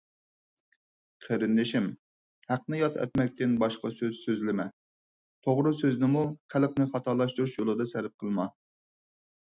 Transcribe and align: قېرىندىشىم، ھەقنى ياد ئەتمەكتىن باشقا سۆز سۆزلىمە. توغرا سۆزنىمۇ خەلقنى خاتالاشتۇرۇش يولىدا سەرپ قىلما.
قېرىندىشىم، 1.25 1.89
ھەقنى 2.53 2.79
ياد 2.79 2.97
ئەتمەكتىن 3.03 3.53
باشقا 3.65 3.91
سۆز 3.99 4.21
سۆزلىمە. 4.23 4.65
توغرا 5.49 5.75
سۆزنىمۇ 5.83 6.25
خەلقنى 6.55 6.89
خاتالاشتۇرۇش 6.95 7.59
يولىدا 7.63 7.91
سەرپ 7.95 8.17
قىلما. 8.25 8.53